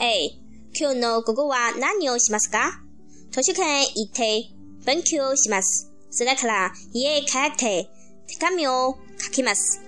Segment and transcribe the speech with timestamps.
[0.00, 0.30] え、
[0.78, 2.80] 今日の午後は何をしますか？
[3.32, 4.44] 図書館へ行って
[4.86, 5.92] 勉強します。
[6.10, 7.90] それから家へ帰って
[8.28, 9.82] 手紙を書きます。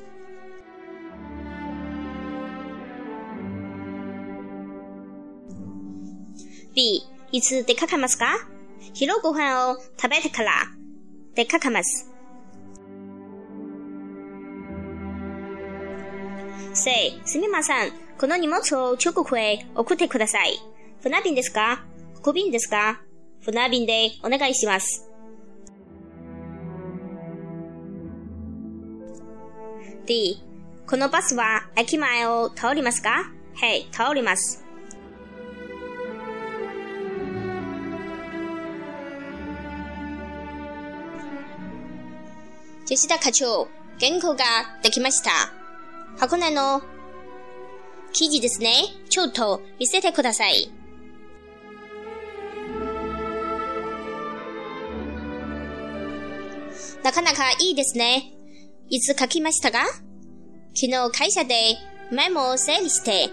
[6.74, 8.34] B、いつ出かけますか？
[8.92, 10.66] 昼ご飯を食べてから
[11.36, 12.10] 出かけます。
[16.74, 18.09] say すみません。
[18.20, 20.60] この荷物を中国へ送ってください。
[21.02, 21.86] 船便ですか？
[22.22, 23.00] 国便ですか？
[23.40, 25.08] 船便でお願いします。
[30.04, 30.38] D
[30.86, 33.32] このバスは駅前を通りますか？
[33.54, 34.62] はい、通ります。
[42.84, 43.66] 吉田課長、
[43.98, 44.44] 原稿が
[44.82, 45.30] できました。
[46.18, 46.82] 箱根の
[48.12, 48.72] 記事ですね。
[49.08, 50.70] ちょっと見せてください。
[57.02, 58.32] なかなかいいですね。
[58.88, 59.86] いつ書きましたか
[60.74, 61.54] 昨日会社で
[62.12, 63.30] メモを整理して、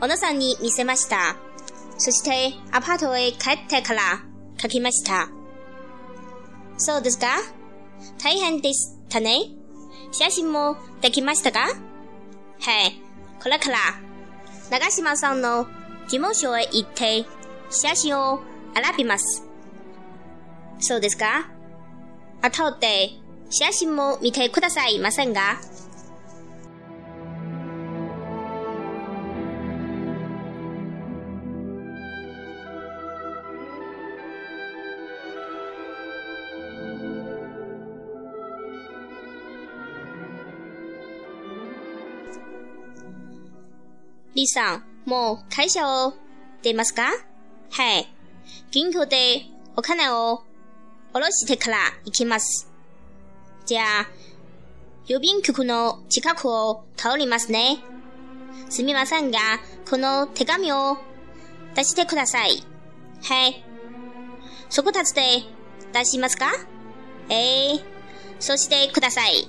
[0.00, 1.36] 小野さんに見せました。
[1.98, 4.00] そしてアパートへ帰ってから
[4.60, 5.28] 書きました。
[6.78, 7.28] そうですか？
[8.22, 9.50] 大変でしたね。
[10.12, 13.00] 写真もできましたかはい。
[13.42, 13.78] これから、
[14.70, 15.64] 長島さんの
[16.08, 17.24] 事務所へ行って、
[17.70, 18.40] 写真を
[18.74, 19.44] 選びます。
[20.80, 21.50] そうですか？
[22.42, 23.10] 後で、
[23.50, 25.60] 写真も見てくださいませんか
[44.36, 46.12] 李さん、もう会社を
[46.62, 47.04] 出ますか？
[47.70, 48.06] はい。
[48.70, 50.42] 銀行でお金を
[51.14, 52.70] 下ろしてから行きます。
[53.64, 54.08] じゃあ、
[55.06, 57.78] 郵便局の近くを通りますね。
[58.68, 59.38] すみませんが、
[59.88, 60.98] この手紙を
[61.74, 62.62] 出してください。
[63.22, 63.64] はい。
[64.68, 65.44] そこたちで
[65.94, 66.52] 出しますか？
[67.30, 67.82] ええー、
[68.38, 69.48] そしてください。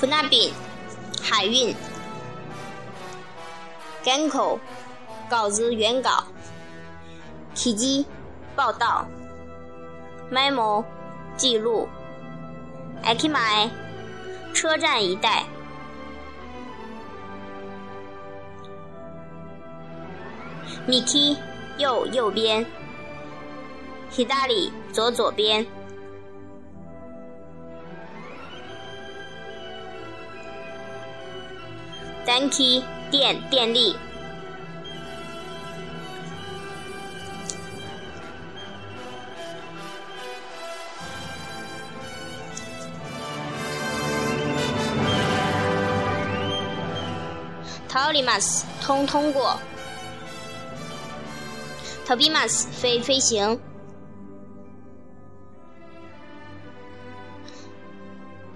[0.00, 0.50] 船便、
[1.22, 1.76] 海运、
[4.02, 4.58] 港口、
[5.28, 6.24] 稿子原稿、
[7.54, 8.06] 体积
[8.56, 9.06] 报道、
[10.32, 10.82] memo
[11.36, 11.86] 记录、
[13.04, 13.70] 駅前、
[14.54, 15.44] 车站一带、
[20.86, 21.06] 右
[21.76, 22.64] 右右边、
[24.10, 24.24] 左
[24.94, 25.79] 左左边。
[32.25, 33.95] 电気电电力。
[47.87, 49.57] 通ります，通通过。
[52.05, 53.59] 飛びます，飞飞行。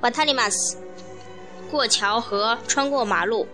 [0.02, 0.78] 渡ります，
[1.75, 3.49] 过桥河，穿过马路。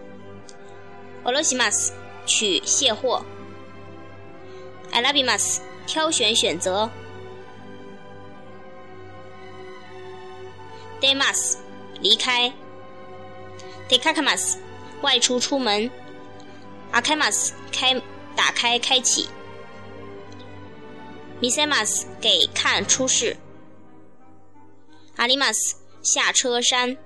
[1.24, 1.90] Orosimas
[2.26, 3.24] 取卸货。
[4.92, 6.90] Alabimas 挑选选择。
[11.00, 11.56] Demas
[12.02, 12.52] 离开。
[13.88, 14.58] Takakimas
[15.00, 15.90] 外出出门。
[16.92, 17.94] Akimas 开
[18.36, 19.30] 打开开启。
[21.40, 23.38] Misemas 给看出示。
[25.16, 26.98] Alimas 下车山。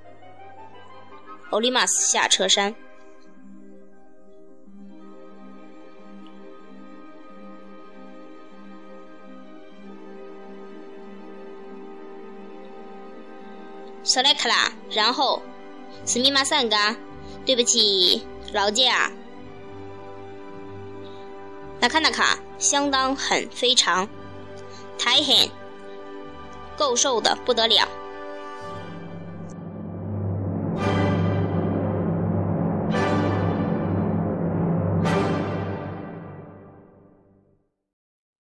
[1.55, 2.75] ，o 里马斯下车山。
[14.03, 15.41] 说来克拉，然后
[16.05, 16.77] 斯密码三个，
[17.47, 19.11] 对不起，劳驾啊。
[21.81, 24.09] 那卡那卡，相当很非常，
[24.99, 25.49] 太很，
[26.77, 27.89] 够瘦的不得了。